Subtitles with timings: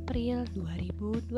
[0.00, 1.28] April 2021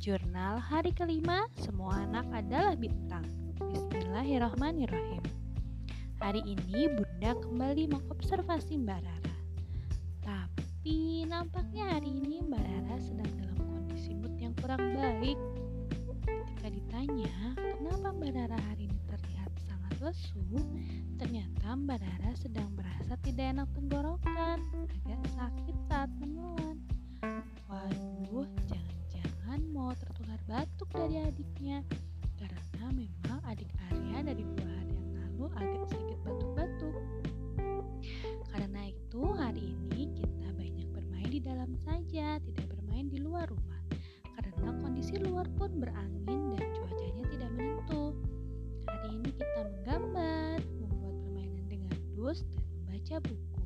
[0.00, 3.20] Jurnal hari kelima Semua anak adalah bintang.
[3.60, 5.20] Bismillahirrahmanirrahim.
[6.24, 9.36] Hari ini Bunda kembali mengobservasi Mbak Rara.
[10.24, 15.36] Tapi nampaknya hari ini Mbak Rara sedang dalam kondisi mood yang kurang baik.
[16.24, 20.40] Ketika ditanya kenapa Mbak Rara hari ini terlihat sangat lesu?
[21.20, 24.64] Ternyata Mbak Rara sedang merasa tidak enak tenggorokan
[25.04, 25.73] Agak sakit
[31.14, 31.78] dari adiknya
[32.42, 36.96] Karena memang adik Arya dari dua hari yang lalu agak sedikit batuk-batuk.
[38.50, 43.78] Karena itu hari ini kita banyak bermain di dalam saja, tidak bermain di luar rumah.
[44.34, 48.04] Karena kondisi luar pun berangin dan cuacanya tidak menentu.
[48.90, 53.62] Hari ini kita menggambar, membuat permainan dengan dus dan membaca buku.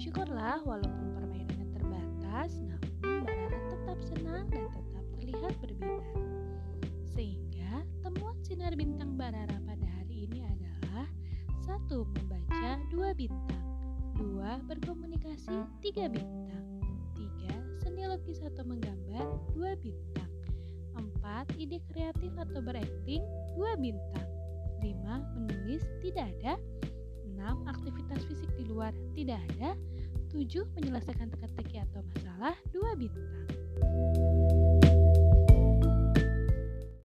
[0.00, 5.81] Syukurlah walaupun permainannya terbatas, namun Mbak tetap senang dan tetap terlihat berbinar.
[8.92, 11.08] Sinar bintang Mbak Rara pada hari ini adalah
[11.64, 13.64] satu membaca dua bintang,
[14.20, 16.64] dua berkomunikasi tiga bintang,
[17.16, 19.24] tiga seni lukis atau menggambar
[19.56, 20.28] dua bintang,
[20.92, 23.24] empat ide kreatif atau berakting
[23.56, 24.28] dua bintang,
[24.84, 26.60] lima menulis tidak ada,
[27.24, 29.72] enam aktivitas fisik di luar tidak ada,
[30.28, 33.48] tujuh menyelesaikan teka-teki atau masalah dua bintang.